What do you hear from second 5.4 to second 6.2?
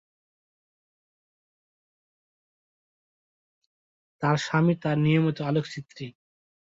আলোকচিত্রী।